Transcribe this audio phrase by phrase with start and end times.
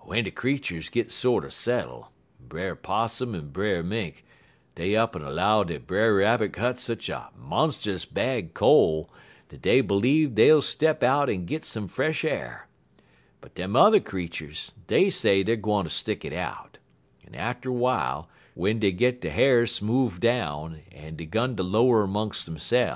[0.04, 4.24] W'en de creeturs git sorter settle, Brer 'Possum en Brer Mink,
[4.74, 9.08] dey up'n 'low dat Brer Rabbit got sech a monst'us bad cole,
[9.48, 12.66] dey b'leeve dey'll step out and git some fresh a'r,
[13.40, 16.78] but dem yuther creeturs, dey say dey gwine ter stick it out;
[17.24, 18.26] en atter w'ile,
[18.56, 22.94] w'en dey git der h'ar smoove down, dey 'gun ter jower 'mongs' deyse'f.